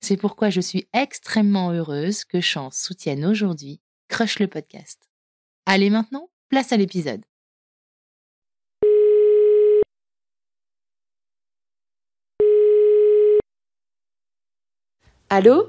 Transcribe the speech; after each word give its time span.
C'est 0.00 0.16
pourquoi 0.16 0.48
je 0.50 0.60
suis 0.60 0.88
extrêmement 0.92 1.70
heureuse 1.72 2.24
que 2.24 2.40
Chance 2.40 2.78
soutienne 2.78 3.24
aujourd'hui 3.24 3.80
Crush 4.08 4.38
le 4.38 4.48
podcast. 4.48 5.08
Allez 5.66 5.90
maintenant, 5.90 6.30
place 6.48 6.72
à 6.72 6.76
l'épisode. 6.76 7.22
Allô? 15.28 15.68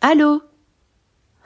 Allô? 0.00 0.42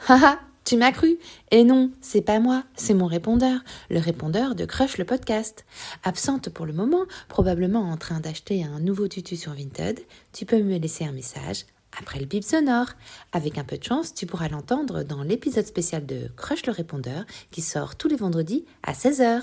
Haha, 0.09 0.41
tu 0.65 0.77
m'as 0.77 0.93
cru? 0.93 1.19
Et 1.51 1.65
non, 1.65 1.91
c'est 2.01 2.23
pas 2.23 2.41
moi, 2.41 2.65
c'est 2.75 2.95
mon 2.95 3.07
répondeur, 3.07 3.61
le 3.91 3.99
répondeur 3.99 4.55
de 4.55 4.65
Crush 4.65 4.97
le 4.97 5.05
podcast. 5.05 5.67
Absente 6.05 6.49
pour 6.49 6.65
le 6.65 6.73
moment, 6.73 7.05
probablement 7.29 7.91
en 7.91 7.97
train 7.99 8.21
d'acheter 8.21 8.65
un 8.65 8.81
nouveau 8.81 9.09
tutu 9.09 9.37
sur 9.37 9.53
Vinted, 9.53 10.01
tu 10.33 10.47
peux 10.47 10.63
me 10.63 10.79
laisser 10.79 11.05
un 11.05 11.13
message 11.13 11.67
après 11.99 12.19
le 12.19 12.27
bip 12.27 12.45
sonore. 12.45 12.89
Avec 13.33 13.59
un 13.59 13.65
peu 13.65 13.79
de 13.79 13.85
chance, 13.85 14.15
tu 14.15 14.27
pourras 14.27 14.49
l'entendre 14.49 15.03
dans 15.03 15.23
l'épisode 15.23 15.67
spécial 15.67 16.07
de 16.07 16.29
Crush 16.37 16.67
le 16.67 16.73
répondeur 16.73 17.25
qui 17.51 17.63
sort 17.63 17.97
tous 17.97 18.09
les 18.09 18.17
vendredis 18.17 18.65
à 18.83 18.93
16h. 18.93 19.43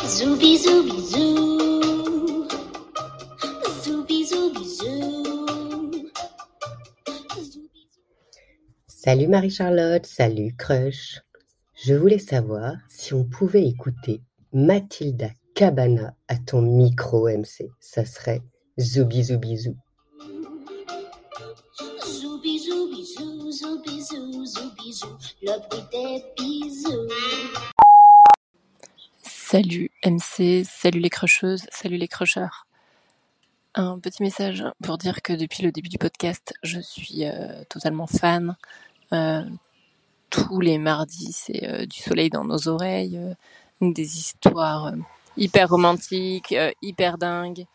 Bisous, 0.00 0.36
bisous, 0.36 0.82
bisous. 0.84 2.48
Bisous, 3.64 4.04
bisous, 4.04 4.52
bisous. 4.52 6.10
Salut 8.86 9.28
Marie-Charlotte, 9.28 10.06
salut 10.06 10.54
Crush. 10.56 11.20
Je 11.74 11.94
voulais 11.94 12.18
savoir 12.18 12.74
si 12.88 13.12
on 13.12 13.24
pouvait 13.24 13.66
écouter 13.66 14.22
Mathilda 14.52 15.28
Cabana 15.54 16.16
à 16.28 16.36
ton 16.36 16.62
micro 16.62 17.28
MC. 17.28 17.70
Ça 17.80 18.04
serait 18.04 18.40
zoubi 18.78 19.24
zoubi 19.24 19.56
zou. 19.58 19.76
Salut 29.22 29.90
MC, 30.04 30.64
salut 30.64 30.98
les 30.98 31.10
crusheuses, 31.10 31.66
salut 31.70 31.96
les 31.96 32.08
crushers. 32.08 32.46
Un 33.76 34.00
petit 34.00 34.24
message 34.24 34.64
pour 34.82 34.98
dire 34.98 35.22
que 35.22 35.32
depuis 35.32 35.62
le 35.62 35.70
début 35.70 35.88
du 35.88 35.98
podcast, 35.98 36.54
je 36.64 36.80
suis 36.80 37.26
euh, 37.26 37.62
totalement 37.68 38.08
fan. 38.08 38.56
Euh, 39.12 39.44
tous 40.30 40.60
les 40.60 40.78
mardis, 40.78 41.32
c'est 41.32 41.68
euh, 41.68 41.86
du 41.86 42.00
soleil 42.00 42.30
dans 42.30 42.44
nos 42.44 42.66
oreilles, 42.66 43.20
des 43.80 44.18
histoires 44.18 44.92
hyper 45.36 45.68
romantiques, 45.68 46.56
hyper 46.82 47.18
dingues, 47.18 47.66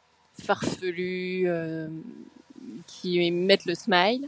farfelues, 0.44 1.48
qui 2.86 3.32
mettent 3.32 3.66
le 3.66 3.76
smile. 3.76 4.28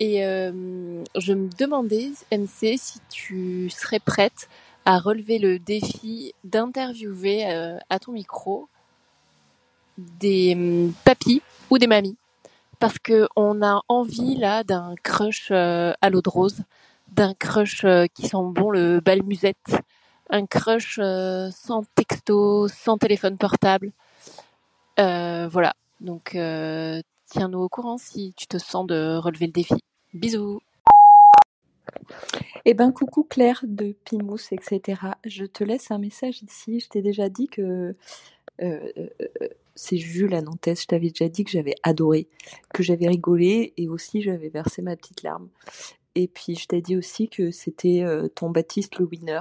Et 0.00 0.20
je 0.20 1.32
me 1.32 1.48
demandais, 1.56 2.10
MC, 2.32 2.76
si 2.76 2.98
tu 3.10 3.70
serais 3.70 4.00
prête 4.00 4.48
à 4.84 4.98
relever 4.98 5.38
le 5.38 5.58
défi 5.58 6.34
d'interviewer 6.44 7.46
euh, 7.50 7.78
à 7.88 7.98
ton 7.98 8.12
micro 8.12 8.68
des 9.98 10.54
hum, 10.54 10.92
papis 11.04 11.42
ou 11.70 11.78
des 11.78 11.86
mamies 11.86 12.16
parce 12.80 12.98
que 12.98 13.28
on 13.36 13.62
a 13.62 13.80
envie 13.88 14.36
là 14.36 14.64
d'un 14.64 14.94
crush 15.02 15.48
euh, 15.50 15.92
à 16.02 16.10
l'eau 16.10 16.20
de 16.20 16.28
rose, 16.28 16.58
d'un 17.12 17.32
crush 17.34 17.84
euh, 17.84 18.06
qui 18.12 18.26
sent 18.26 18.36
bon 18.50 18.70
le 18.70 19.00
bal 19.00 19.22
musette, 19.22 19.76
un 20.28 20.44
crush 20.44 20.96
sans 20.96 21.84
texto, 21.94 22.68
sans 22.68 22.98
téléphone 22.98 23.38
portable. 23.38 23.92
voilà. 24.98 25.74
Donc 26.00 26.36
tiens-nous 27.34 27.58
au 27.58 27.68
courant 27.68 27.98
si 27.98 28.32
tu 28.36 28.46
te 28.46 28.58
sens 28.58 28.86
de 28.86 29.16
relever 29.16 29.46
le 29.46 29.52
défi. 29.52 29.74
Bisous. 30.12 30.60
Eh 32.64 32.74
ben 32.74 32.92
coucou 32.92 33.24
Claire 33.24 33.64
de 33.66 33.96
Pimous, 34.04 34.52
etc. 34.52 35.00
Je 35.24 35.44
te 35.44 35.64
laisse 35.64 35.90
un 35.90 35.98
message 35.98 36.44
ici. 36.44 36.78
Je 36.78 36.88
t'ai 36.88 37.02
déjà 37.02 37.28
dit 37.28 37.48
que 37.48 37.96
euh, 38.62 38.92
euh, 38.96 39.08
c'est 39.74 39.96
Jules 39.96 40.34
à 40.34 40.42
Nantes. 40.42 40.68
Je 40.80 40.86
t'avais 40.86 41.08
déjà 41.08 41.28
dit 41.28 41.42
que 41.42 41.50
j'avais 41.50 41.74
adoré, 41.82 42.28
que 42.72 42.84
j'avais 42.84 43.08
rigolé 43.08 43.74
et 43.76 43.88
aussi 43.88 44.22
j'avais 44.22 44.48
versé 44.48 44.80
ma 44.80 44.94
petite 44.94 45.24
larme. 45.24 45.48
Et 46.14 46.28
puis 46.28 46.54
je 46.54 46.68
t'ai 46.68 46.80
dit 46.80 46.96
aussi 46.96 47.28
que 47.28 47.50
c'était 47.50 48.04
euh, 48.04 48.28
ton 48.28 48.50
Baptiste 48.50 49.00
le 49.00 49.06
winner. 49.06 49.40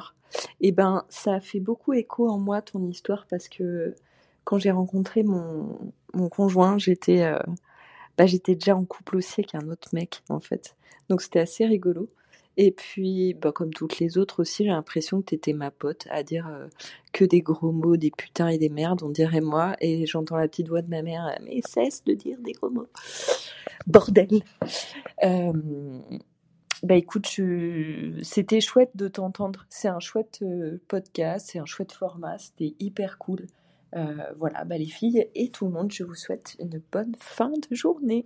Eh 0.61 0.71
ben 0.71 1.05
ça 1.09 1.35
a 1.35 1.39
fait 1.39 1.59
beaucoup 1.59 1.93
écho 1.93 2.27
en 2.27 2.39
moi 2.39 2.63
ton 2.63 2.87
histoire 2.87 3.27
parce 3.29 3.47
que 3.47 3.93
quand 4.45 4.57
j'ai 4.57 4.71
rencontré 4.71 5.21
mon, 5.21 5.93
mon 6.15 6.27
conjoint, 6.27 6.79
j'étais 6.79 7.23
bah, 8.17 8.25
j'étais 8.25 8.55
déjà 8.55 8.75
en 8.75 8.85
couple 8.85 9.17
aussi 9.17 9.41
avec 9.41 9.55
un 9.55 9.69
autre 9.69 9.89
mec 9.93 10.21
en 10.29 10.39
fait. 10.39 10.75
Donc 11.09 11.21
c'était 11.21 11.39
assez 11.39 11.65
rigolo. 11.65 12.09
Et 12.55 12.71
puis, 12.71 13.33
bah, 13.33 13.51
comme 13.51 13.73
toutes 13.73 13.99
les 13.99 14.17
autres 14.17 14.41
aussi, 14.41 14.63
j'ai 14.63 14.69
l'impression 14.69 15.21
que 15.21 15.25
t'étais 15.25 15.53
ma 15.53 15.71
pote 15.71 16.07
à 16.11 16.21
dire 16.21 16.47
euh, 16.47 16.67
que 17.11 17.25
des 17.25 17.41
gros 17.41 17.71
mots, 17.71 17.97
des 17.97 18.11
putains 18.11 18.47
et 18.47 18.59
des 18.59 18.69
merdes, 18.69 19.01
on 19.01 19.09
dirait 19.09 19.41
moi. 19.41 19.75
Et 19.81 20.05
j'entends 20.05 20.37
la 20.37 20.47
petite 20.47 20.67
voix 20.67 20.83
de 20.83 20.89
ma 20.89 21.01
mère, 21.01 21.35
mais 21.43 21.61
cesse 21.65 22.03
de 22.03 22.13
dire 22.13 22.37
des 22.41 22.51
gros 22.51 22.69
mots. 22.69 22.87
Bordel. 23.87 24.43
Euh, 25.23 25.51
bah 26.83 26.95
écoute, 26.95 27.27
c'était 28.21 28.61
chouette 28.61 28.91
de 28.95 29.07
t'entendre. 29.07 29.65
C'est 29.69 29.87
un 29.87 29.99
chouette 29.99 30.39
euh, 30.43 30.79
podcast, 30.87 31.49
c'est 31.51 31.59
un 31.59 31.65
chouette 31.65 31.91
format, 31.91 32.37
c'était 32.37 32.75
hyper 32.79 33.17
cool. 33.17 33.47
Voilà, 34.37 34.63
bah 34.65 34.77
les 34.77 34.85
filles 34.85 35.27
et 35.35 35.49
tout 35.49 35.65
le 35.65 35.71
monde, 35.71 35.91
je 35.91 36.03
vous 36.03 36.15
souhaite 36.15 36.55
une 36.59 36.81
bonne 36.91 37.13
fin 37.19 37.51
de 37.51 37.75
journée. 37.75 38.25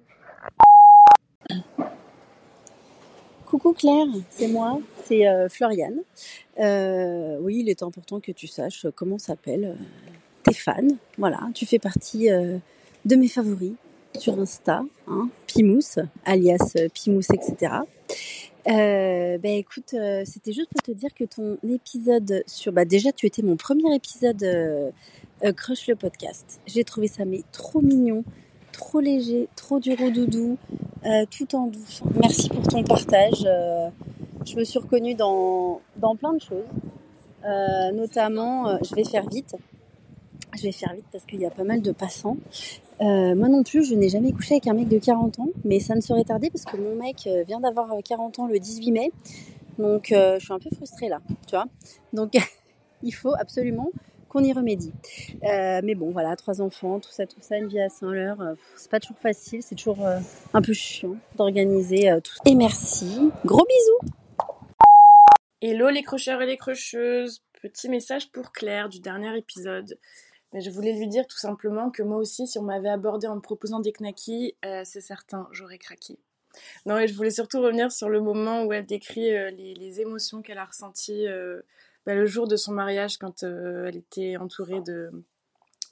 Coucou 3.48 3.72
Claire, 3.72 4.08
c'est 4.30 4.50
moi, 4.50 4.82
c'est 5.06 5.26
euh, 5.26 5.48
Floriane. 5.48 6.02
Euh, 6.60 7.38
oui, 7.40 7.60
il 7.62 7.70
est 7.70 7.82
important 7.82 8.20
que 8.20 8.34
tu 8.34 8.46
saches 8.46 8.88
comment 8.94 9.18
s'appellent 9.18 9.78
euh, 9.80 9.84
tes 10.44 10.54
fans. 10.54 10.98
Voilà, 11.18 11.40
tu 11.54 11.66
fais 11.66 11.80
partie 11.80 12.28
de 12.28 13.16
mes 13.16 13.30
favoris 13.30 13.72
sur 14.18 14.38
Insta, 14.38 14.84
hein, 15.08 15.30
Pimous, 15.48 16.00
alias 16.26 16.76
Pimous, 16.94 17.32
etc. 17.34 17.74
ben 18.66 19.46
écoute, 19.46 19.96
c'était 20.26 20.52
juste 20.52 20.70
pour 20.70 20.82
te 20.82 20.92
dire 20.92 21.14
que 21.14 21.24
ton 21.24 21.58
épisode 21.70 22.44
sur, 22.48 22.74
bah 22.74 22.84
déjà 22.84 23.14
tu 23.14 23.28
étais 23.28 23.44
mon 23.44 23.56
premier 23.56 23.96
épisode 23.96 24.94
Crush 25.56 25.88
le 25.88 25.96
podcast. 25.96 26.60
J'ai 26.66 26.84
trouvé 26.84 27.08
ça 27.08 27.26
mais 27.26 27.42
trop 27.52 27.82
mignon, 27.82 28.24
trop 28.72 29.00
léger, 29.00 29.50
trop 29.56 29.80
du 29.80 29.96
doudou, 29.96 30.58
euh, 31.06 31.26
tout 31.30 31.56
en 31.56 31.68
douce. 31.68 32.02
Merci 32.22 32.50
pour 32.50 32.64
ton 32.64 32.84
partage. 32.84 33.46
Euh, 33.46 33.90
je 34.46 34.56
me 34.56 34.64
suis 34.64 34.80
reconnue 34.80 35.16
dans, 35.16 35.82
dans 35.98 36.16
plein 36.16 36.34
de 36.34 36.42
choses. 36.42 36.66
Euh, 37.46 37.92
notamment, 37.92 38.78
je 38.84 38.96
vais 38.96 39.04
faire 39.04 39.28
vite. 39.30 39.56
Je 40.58 40.64
vais 40.64 40.72
faire 40.72 40.94
vite 40.94 41.06
parce 41.12 41.26
qu'il 41.26 41.40
y 41.40 41.46
a 41.46 41.50
pas 41.50 41.64
mal 41.64 41.82
de 41.82 41.92
passants. 41.92 42.38
moi 43.00 43.48
non 43.48 43.64
plus, 43.64 43.84
je 43.84 43.96
n'ai 43.96 44.10
jamais 44.10 44.32
couché 44.32 44.56
avec 44.56 44.68
un 44.68 44.74
mec 44.74 44.88
de 44.88 44.98
40 44.98 45.40
ans, 45.40 45.50
mais 45.64 45.80
ça 45.80 45.96
ne 45.96 46.02
serait 46.02 46.24
tardé 46.24 46.50
parce 46.50 46.66
que 46.66 46.78
mon 46.78 46.96
mec 46.96 47.30
vient 47.48 47.60
d'avoir 47.60 47.90
40 48.04 48.40
ans 48.40 48.48
le 48.48 48.60
18 48.60 48.92
mai. 48.92 49.12
Donc 49.78 50.08
je 50.10 50.40
suis 50.40 50.54
un 50.54 50.60
peu 50.60 50.70
frustrée 50.76 51.10
là, 51.10 51.20
tu 51.46 51.56
vois. 51.56 51.66
Donc 52.12 52.34
il 53.04 53.14
faut 53.14 53.34
absolument 53.40 53.92
qu'on 54.38 54.44
y 54.44 54.54
remédie. 54.54 54.94
Euh, 55.44 55.82
mais 55.84 55.96
bon, 55.96 56.12
voilà, 56.12 56.36
trois 56.36 56.62
enfants, 56.62 57.00
tout 57.00 57.10
ça, 57.10 57.26
tout 57.26 57.42
ça, 57.42 57.58
une 57.58 57.68
vie 57.68 57.80
à 57.80 57.90
100 57.90 58.12
l'heure, 58.12 58.42
euh, 58.42 58.54
c'est 58.76 58.92
pas 58.92 59.00
toujours 59.00 59.18
facile, 59.18 59.64
c'est 59.64 59.74
toujours 59.74 60.06
euh, 60.06 60.20
un 60.54 60.62
peu 60.62 60.74
chiant 60.74 61.18
d'organiser 61.36 62.12
tout 62.24 62.34
ça. 62.34 62.42
Et 62.46 62.54
merci, 62.54 63.32
gros 63.46 63.66
bisous 63.66 64.14
Hello 65.60 65.90
les 65.90 66.04
crocheurs 66.04 66.40
et 66.44 66.46
les 66.46 66.58
crocheuses, 66.58 67.42
petit 67.64 67.90
message 67.90 68.32
pour 68.32 68.52
Claire 68.52 68.90
du 68.90 69.00
dernier 69.00 69.36
épisode. 69.36 69.98
Mais 70.54 70.62
je 70.62 70.70
voulais 70.70 70.94
lui 70.94 71.08
dire 71.08 71.26
tout 71.26 71.40
simplement 71.40 71.90
que 71.90 72.04
moi 72.04 72.18
aussi, 72.18 72.46
si 72.46 72.60
on 72.60 72.64
m'avait 72.64 72.90
abordé 72.90 73.26
en 73.26 73.36
me 73.36 73.42
proposant 73.42 73.80
des 73.80 73.92
knackis, 73.92 74.56
c'est 74.84 75.02
certain, 75.02 75.48
j'aurais 75.52 75.80
craqué. 75.80 76.20
Non, 76.86 77.00
et 77.00 77.08
je 77.08 77.16
voulais 77.16 77.32
surtout 77.32 77.60
revenir 77.60 77.92
sur 77.92 78.08
le 78.08 78.22
moment 78.22 78.64
où 78.64 78.72
elle 78.72 78.86
décrit 78.86 79.32
les, 79.32 79.74
les, 79.74 80.02
émotions 80.02 80.42
qu'elle 80.42 80.58
a 80.58 80.66
ressenties 80.66 81.26
bah, 82.08 82.16
le 82.16 82.26
jour 82.26 82.48
de 82.48 82.56
son 82.56 82.72
mariage, 82.72 83.18
quand 83.18 83.44
euh, 83.44 83.88
elle 83.88 83.98
était 83.98 84.38
entourée 84.38 84.80
de, 84.80 85.12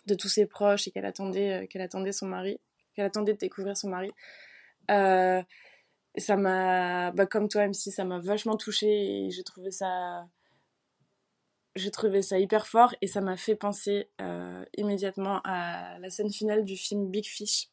de 0.05 0.15
tous 0.15 0.29
ses 0.29 0.45
proches 0.45 0.87
et 0.87 0.91
qu'elle 0.91 1.05
attendait, 1.05 1.63
euh, 1.63 1.67
qu'elle 1.67 1.81
attendait 1.81 2.13
son 2.13 2.25
mari, 2.25 2.57
qu'elle 2.93 3.03
attendait 3.03 3.33
de 3.33 3.37
découvrir 3.37 3.75
son 3.75 3.89
mari. 3.89 4.11
Euh, 4.89 5.43
ça 6.15 6.37
m'a, 6.37 7.11
bah, 7.11 7.25
comme 7.25 7.49
toi, 7.49 7.67
si 7.73 7.91
ça 7.91 8.05
m'a 8.05 8.19
vachement 8.19 8.55
touchée 8.55 9.25
et 9.25 9.29
j'ai 9.29 9.43
trouvé 9.43 9.71
ça, 9.71 10.25
j'ai 11.75 11.91
trouvé 11.91 12.21
ça 12.21 12.39
hyper 12.39 12.65
fort 12.65 12.95
et 13.01 13.07
ça 13.07 13.19
m'a 13.19 13.35
fait 13.35 13.55
penser 13.55 14.07
immédiatement 14.77 15.41
à 15.43 15.99
la 15.99 16.09
scène 16.09 16.31
finale 16.31 16.63
du 16.63 16.77
film 16.77 17.11
Big 17.11 17.25
Fish, 17.25 17.67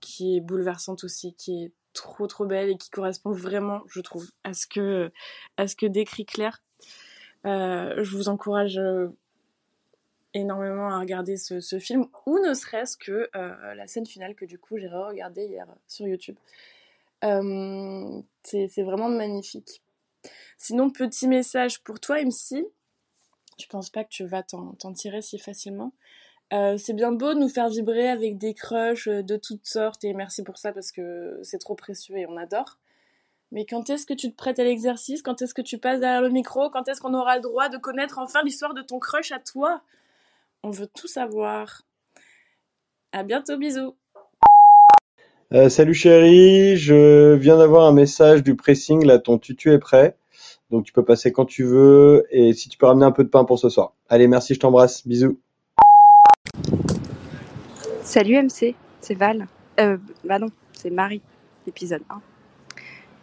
qui 0.00 0.36
est 0.36 0.40
bouleversante 0.40 1.04
aussi, 1.04 1.34
qui 1.34 1.64
est 1.64 1.72
trop 1.92 2.26
trop 2.26 2.46
belle 2.46 2.70
et 2.70 2.78
qui 2.78 2.88
correspond 2.88 3.32
vraiment, 3.32 3.82
je 3.88 4.00
trouve, 4.00 4.26
à 4.44 4.54
ce 4.54 4.66
que, 4.66 5.12
à 5.58 5.68
ce 5.68 5.76
que 5.76 5.84
décrit 5.84 6.24
Claire. 6.24 6.62
Euh, 7.44 8.02
je 8.02 8.16
vous 8.16 8.28
encourage 8.28 8.78
euh, 8.78 9.08
énormément 10.34 10.88
à 10.88 11.00
regarder 11.00 11.36
ce, 11.36 11.78
film, 11.78 12.06
ou 12.26 12.38
ne 12.38 12.54
serait-ce 12.54 12.96
que 12.96 13.28
euh, 13.34 13.74
la 13.74 13.86
scène 13.86 14.06
finale 14.06 14.34
que 14.34 14.44
du 14.44 14.58
coup 14.58 14.78
j'ai 14.78 14.88
regardé 14.88 15.46
hier 15.46 15.66
sur 15.88 16.06
YouTube. 16.06 16.36
c'est 17.22 18.82
vraiment 18.82 19.08
magnifique. 19.08 19.82
Sinon, 20.56 20.90
petit 20.90 21.26
message 21.26 21.82
pour 21.82 21.98
toi, 21.98 22.22
MC. 22.22 22.64
Je 23.58 23.66
pense 23.66 23.90
pas 23.90 24.04
que 24.04 24.08
tu 24.08 24.24
vas 24.24 24.42
t'en 24.42 24.92
tirer 24.94 25.20
si 25.20 25.38
facilement. 25.38 25.92
c'est 26.50 26.94
bien 26.94 27.12
beau 27.12 27.34
de 27.34 27.40
nous 27.40 27.48
faire 27.48 27.68
vibrer 27.68 28.08
avec 28.08 28.38
des 28.38 28.54
crushs 28.54 29.08
de 29.08 29.36
toutes 29.36 29.66
sortes 29.66 30.04
et 30.04 30.14
merci 30.14 30.42
pour 30.42 30.58
ça 30.58 30.72
parce 30.72 30.92
que 30.92 31.40
c'est 31.42 31.58
trop 31.58 31.74
précieux 31.74 32.16
et 32.16 32.26
on 32.26 32.36
adore. 32.36 32.78
Mais 33.52 33.66
quand 33.66 33.90
est-ce 33.90 34.06
que 34.06 34.14
tu 34.14 34.30
te 34.30 34.36
prêtes 34.36 34.58
à 34.58 34.64
l'exercice? 34.64 35.20
Quand 35.20 35.42
est-ce 35.42 35.52
que 35.52 35.60
tu 35.60 35.76
passes 35.76 36.00
derrière 36.00 36.22
le 36.22 36.30
micro? 36.30 36.70
Quand 36.70 36.88
est-ce 36.88 37.02
qu'on 37.02 37.12
aura 37.12 37.36
le 37.36 37.42
droit 37.42 37.68
de 37.68 37.76
connaître 37.76 38.18
enfin 38.18 38.42
l'histoire 38.42 38.72
de 38.72 38.80
ton 38.80 38.98
crush 38.98 39.30
à 39.30 39.38
toi? 39.38 39.82
On 40.62 40.70
veut 40.70 40.86
tout 40.86 41.06
savoir. 41.06 41.82
À 43.12 43.24
bientôt, 43.24 43.58
bisous. 43.58 43.94
Euh, 45.52 45.68
salut 45.68 45.92
chérie, 45.92 46.78
je 46.78 47.34
viens 47.34 47.58
d'avoir 47.58 47.86
un 47.86 47.92
message 47.92 48.42
du 48.42 48.56
pressing, 48.56 49.04
là 49.04 49.18
ton 49.18 49.36
tutu 49.36 49.70
est 49.70 49.78
prêt. 49.78 50.16
Donc 50.70 50.86
tu 50.86 50.94
peux 50.94 51.04
passer 51.04 51.30
quand 51.30 51.44
tu 51.44 51.64
veux 51.64 52.24
et 52.30 52.54
si 52.54 52.70
tu 52.70 52.78
peux 52.78 52.86
ramener 52.86 53.04
un 53.04 53.12
peu 53.12 53.22
de 53.22 53.28
pain 53.28 53.44
pour 53.44 53.58
ce 53.58 53.68
soir. 53.68 53.92
Allez, 54.08 54.28
merci, 54.28 54.54
je 54.54 54.60
t'embrasse. 54.60 55.06
Bisous. 55.06 55.38
Salut 58.02 58.42
MC, 58.42 58.74
c'est 59.02 59.14
Val. 59.14 59.46
Euh, 59.78 59.98
bah 60.24 60.38
non, 60.38 60.48
c'est 60.72 60.88
Marie, 60.88 61.20
épisode 61.66 62.02
1. 62.08 62.22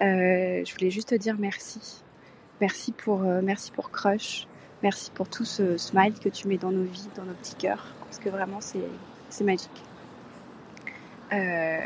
Euh, 0.01 0.63
je 0.65 0.73
voulais 0.73 0.91
juste 0.91 1.09
te 1.09 1.15
dire 1.15 1.35
merci. 1.37 2.03
Merci 2.61 2.91
pour, 2.91 3.23
euh, 3.23 3.41
merci 3.43 3.71
pour 3.71 3.91
Crush. 3.91 4.47
Merci 4.81 5.11
pour 5.11 5.27
tout 5.27 5.45
ce 5.45 5.77
smile 5.77 6.13
que 6.19 6.29
tu 6.29 6.47
mets 6.47 6.57
dans 6.57 6.71
nos 6.71 6.83
vies, 6.83 7.09
dans 7.15 7.23
nos 7.23 7.33
petits 7.33 7.55
cœurs. 7.55 7.85
Parce 8.01 8.19
que 8.19 8.29
vraiment, 8.29 8.59
c'est 8.61 9.43
magique. 9.43 9.69
Euh, 11.33 11.79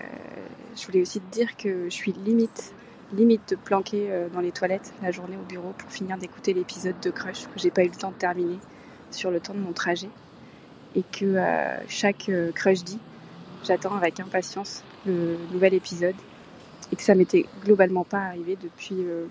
je 0.76 0.86
voulais 0.86 1.02
aussi 1.02 1.20
te 1.20 1.32
dire 1.34 1.58
que 1.58 1.86
je 1.86 1.94
suis 1.94 2.14
limite, 2.14 2.74
limite 3.14 3.50
de 3.50 3.56
planquer 3.56 4.28
dans 4.32 4.40
les 4.40 4.52
toilettes 4.52 4.94
la 5.02 5.12
journée 5.12 5.36
au 5.36 5.46
bureau 5.46 5.74
pour 5.78 5.92
finir 5.92 6.18
d'écouter 6.18 6.54
l'épisode 6.54 7.00
de 7.02 7.10
Crush 7.10 7.48
que 7.48 7.60
j'ai 7.60 7.72
pas 7.72 7.84
eu 7.84 7.90
le 7.90 7.96
temps 7.96 8.12
de 8.12 8.16
terminer 8.16 8.60
sur 9.12 9.32
le 9.32 9.40
temps 9.40 9.54
de 9.54 9.60
mon 9.60 9.74
trajet. 9.74 10.10
Et 10.96 11.04
que 11.04 11.36
chaque 11.88 12.32
Crush 12.54 12.84
dit, 12.84 13.00
j'attends 13.64 13.96
avec 13.96 14.20
impatience 14.20 14.84
le 15.06 15.38
nouvel 15.52 15.74
épisode 15.74 16.16
et 16.92 16.96
que 16.96 17.02
ça 17.02 17.16
m'était 17.16 17.46
globalement 17.64 18.04
pas 18.04 18.20
arrivé 18.20 18.58
depuis 18.62 18.96
euh, 19.00 19.26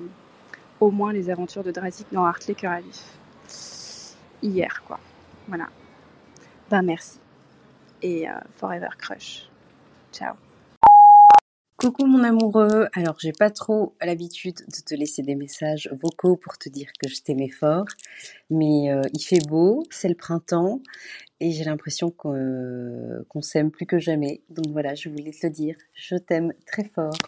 au 0.81 0.91
moins 0.91 1.13
les 1.13 1.31
aventures 1.31 1.65
de 1.65 1.71
Drazik 1.71 2.07
dans 2.13 2.25
Hartley 2.25 2.55
Cœur 2.55 2.73
à 2.73 2.81
vif. 2.81 3.05
Hier, 4.43 4.83
quoi. 4.87 4.99
Voilà. 5.49 5.69
Ben 6.71 6.83
merci. 6.83 7.19
Et 8.03 8.29
euh, 8.29 8.33
Forever 8.57 8.89
Crush. 8.99 9.49
Ciao. 10.13 10.35
Coucou 11.83 12.07
mon 12.07 12.23
amoureux, 12.23 12.87
alors 12.93 13.17
j'ai 13.19 13.33
pas 13.33 13.51
trop 13.51 13.97
l'habitude 14.01 14.55
de 14.55 14.81
te 14.87 14.95
laisser 14.95 15.23
des 15.23 15.35
messages 15.35 15.91
vocaux 16.01 16.37
pour 16.37 16.57
te 16.57 16.69
dire 16.69 16.89
que 17.03 17.09
je 17.09 17.21
t'aimais 17.23 17.49
fort, 17.49 17.87
mais 18.51 18.93
euh, 18.93 19.03
il 19.13 19.21
fait 19.21 19.45
beau, 19.49 19.83
c'est 19.91 20.09
le 20.09 20.15
printemps 20.15 20.81
et 21.41 21.51
j'ai 21.51 21.65
l'impression 21.65 22.13
qu'on 22.13 23.43
s'aime 23.43 23.73
plus 23.73 23.85
que 23.85 23.99
jamais. 23.99 24.43
Donc 24.49 24.69
voilà, 24.69 24.95
je 24.95 25.09
voulais 25.09 25.33
te 25.33 25.45
le 25.45 25.53
dire, 25.53 25.75
je 25.93 26.15
t'aime 26.15 26.53
très 26.67 26.85
fort. 26.85 27.19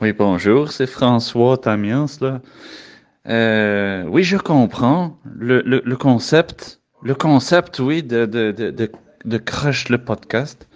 Oui, 0.00 0.12
bonjour, 0.12 0.72
c'est 0.72 0.86
François 0.86 1.58
Tamiens, 1.58 2.06
là. 2.20 2.40
Euh, 3.28 4.04
oui, 4.08 4.24
je 4.24 4.36
comprends 4.36 5.18
le, 5.24 5.62
le, 5.64 5.80
le, 5.84 5.96
concept, 5.96 6.80
le 7.04 7.14
concept, 7.14 7.78
oui, 7.78 8.02
de, 8.02 8.26
de, 8.26 8.50
de, 8.50 8.90
de, 9.24 9.38
Crush 9.38 9.90
le 9.90 9.98
podcast. 9.98 10.66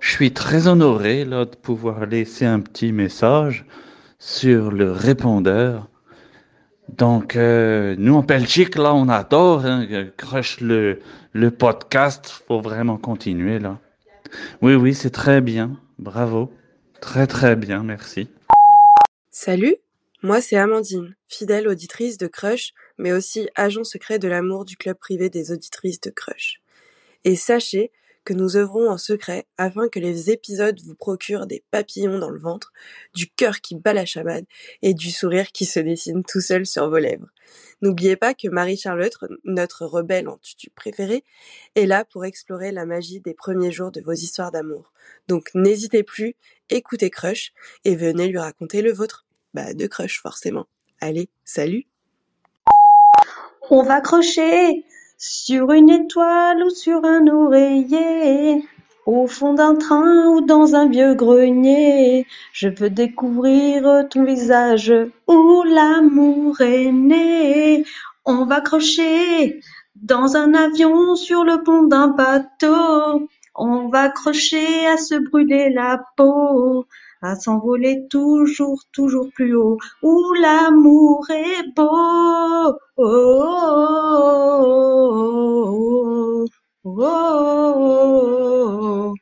Je 0.00 0.10
suis 0.10 0.32
très 0.32 0.66
honoré, 0.66 1.24
là, 1.24 1.44
de 1.44 1.54
pouvoir 1.54 2.06
laisser 2.06 2.46
un 2.46 2.58
petit 2.58 2.90
message 2.90 3.64
sur 4.18 4.72
le 4.72 4.90
répondeur. 4.90 5.88
Donc, 6.96 7.36
euh, 7.36 7.94
nous, 7.98 8.14
en 8.16 8.22
Belgique, 8.22 8.74
là, 8.76 8.92
on 8.92 9.08
adore 9.08 9.64
hein, 9.66 9.86
Crush 10.16 10.60
le, 10.60 10.98
le 11.32 11.50
podcast. 11.52 12.42
Faut 12.48 12.60
vraiment 12.60 12.96
continuer, 12.96 13.60
là. 13.60 13.78
Oui, 14.62 14.74
oui, 14.74 14.94
c'est 14.94 15.10
très 15.10 15.40
bien. 15.40 15.76
Bravo. 16.00 16.52
Très, 17.00 17.28
très 17.28 17.54
bien, 17.54 17.84
merci. 17.84 18.28
Salut, 19.46 19.76
moi 20.22 20.40
c'est 20.40 20.56
Amandine, 20.56 21.16
fidèle 21.28 21.68
auditrice 21.68 22.16
de 22.16 22.26
Crush, 22.26 22.72
mais 22.96 23.12
aussi 23.12 23.46
agent 23.56 23.84
secret 23.84 24.18
de 24.18 24.26
l'amour 24.26 24.64
du 24.64 24.74
club 24.74 24.96
privé 24.96 25.28
des 25.28 25.52
auditrices 25.52 26.00
de 26.00 26.08
Crush. 26.08 26.62
Et 27.24 27.36
sachez 27.36 27.92
que 28.24 28.32
nous 28.32 28.56
œuvrons 28.56 28.88
en 28.88 28.96
secret 28.96 29.46
afin 29.58 29.90
que 29.90 29.98
les 29.98 30.30
épisodes 30.30 30.80
vous 30.80 30.94
procurent 30.94 31.46
des 31.46 31.62
papillons 31.70 32.18
dans 32.18 32.30
le 32.30 32.40
ventre, 32.40 32.72
du 33.14 33.28
cœur 33.28 33.60
qui 33.60 33.74
bat 33.74 33.92
la 33.92 34.06
chamade 34.06 34.46
et 34.80 34.94
du 34.94 35.10
sourire 35.10 35.52
qui 35.52 35.66
se 35.66 35.78
dessine 35.78 36.24
tout 36.24 36.40
seul 36.40 36.64
sur 36.64 36.88
vos 36.88 36.96
lèvres. 36.96 37.28
N'oubliez 37.82 38.16
pas 38.16 38.32
que 38.32 38.48
Marie-Charlotte, 38.48 39.18
notre 39.44 39.84
rebelle 39.84 40.26
en 40.26 40.38
tutu 40.38 40.70
préférée, 40.70 41.22
est 41.74 41.84
là 41.84 42.06
pour 42.06 42.24
explorer 42.24 42.72
la 42.72 42.86
magie 42.86 43.20
des 43.20 43.34
premiers 43.34 43.72
jours 43.72 43.90
de 43.90 44.00
vos 44.00 44.12
histoires 44.12 44.52
d'amour. 44.52 44.94
Donc 45.28 45.50
n'hésitez 45.54 46.02
plus, 46.02 46.34
écoutez 46.70 47.10
Crush 47.10 47.52
et 47.84 47.94
venez 47.94 48.28
lui 48.28 48.38
raconter 48.38 48.80
le 48.80 48.90
vôtre. 48.90 49.23
Bah, 49.54 49.72
de 49.72 49.86
crush, 49.86 50.20
forcément. 50.20 50.66
Allez, 51.00 51.28
salut 51.44 51.86
On 53.70 53.84
va 53.84 54.00
crocher 54.00 54.84
sur 55.16 55.70
une 55.70 55.90
étoile 55.90 56.64
ou 56.64 56.70
sur 56.70 57.04
un 57.04 57.28
oreiller, 57.28 58.64
au 59.06 59.28
fond 59.28 59.54
d'un 59.54 59.76
train 59.76 60.26
ou 60.26 60.40
dans 60.40 60.74
un 60.74 60.88
vieux 60.88 61.14
grenier. 61.14 62.26
Je 62.52 62.68
veux 62.68 62.90
découvrir 62.90 64.08
ton 64.10 64.24
visage 64.24 64.92
où 65.28 65.62
l'amour 65.62 66.60
est 66.60 66.90
né. 66.90 67.84
On 68.24 68.46
va 68.46 68.60
crocher 68.60 69.60
dans 69.94 70.36
un 70.36 70.52
avion 70.54 71.14
sur 71.14 71.44
le 71.44 71.62
pont 71.62 71.84
d'un 71.84 72.08
bateau. 72.08 73.28
On 73.54 73.88
va 73.88 74.08
crocher 74.08 74.86
à 74.88 74.96
se 74.96 75.14
brûler 75.14 75.70
la 75.70 76.04
peau 76.16 76.88
à 77.24 77.34
s'envoler 77.36 78.06
toujours, 78.10 78.82
toujours 78.92 79.30
plus 79.34 79.56
haut, 79.56 79.78
où 80.02 80.34
l'amour 80.34 81.24
est 81.30 81.74
beau. 81.74 82.76
Oh, 82.98 83.94
oh, 86.84 86.84
oh, 86.84 89.14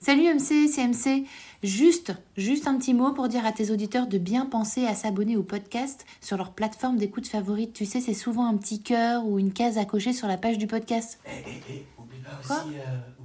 Salut 0.00 0.34
MC, 0.34 0.66
c'est 0.68 0.86
MC. 0.86 1.26
Juste, 1.62 2.14
juste 2.36 2.66
un 2.68 2.76
petit 2.78 2.94
mot 2.94 3.12
pour 3.12 3.28
dire 3.28 3.44
à 3.44 3.52
tes 3.52 3.70
auditeurs 3.70 4.06
de 4.06 4.16
bien 4.16 4.46
penser 4.46 4.86
à 4.86 4.94
s'abonner 4.94 5.36
au 5.36 5.42
podcast 5.42 6.06
sur 6.22 6.38
leur 6.38 6.52
plateforme 6.52 6.96
d'écoute 6.96 7.26
favorite. 7.26 7.74
Tu 7.74 7.84
sais, 7.84 8.00
c'est 8.00 8.14
souvent 8.14 8.46
un 8.46 8.56
petit 8.56 8.80
cœur 8.80 9.26
ou 9.26 9.38
une 9.38 9.52
case 9.52 9.76
à 9.76 9.84
cocher 9.84 10.14
sur 10.14 10.28
la 10.28 10.38
page 10.38 10.56
du 10.56 10.66
podcast. 10.66 11.20
Eh, 11.26 11.30
eh, 11.46 11.60
eh, 11.70 11.84
euh. 12.30 13.15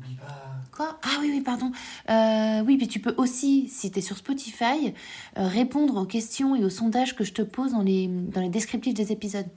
Quoi? 0.71 0.99
Ah 1.03 1.17
oui, 1.19 1.29
oui, 1.33 1.41
pardon. 1.41 1.71
Euh, 2.09 2.63
oui, 2.65 2.77
puis 2.77 2.87
tu 2.87 2.99
peux 2.99 3.13
aussi, 3.17 3.67
si 3.67 3.91
tu 3.91 3.99
es 3.99 4.01
sur 4.01 4.17
Spotify, 4.17 4.93
euh, 5.37 5.47
répondre 5.47 5.97
aux 5.97 6.05
questions 6.05 6.55
et 6.55 6.63
aux 6.63 6.69
sondages 6.69 7.15
que 7.15 7.23
je 7.23 7.33
te 7.33 7.41
pose 7.41 7.73
dans 7.73 7.81
les, 7.81 8.07
dans 8.07 8.41
les 8.41 8.49
descriptifs 8.49 8.93
des 8.93 9.11
épisodes. 9.11 9.47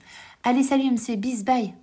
Allez, 0.43 0.63
salut 0.63 0.91
MC, 0.91 1.15
bis, 1.17 1.43
bye 1.43 1.73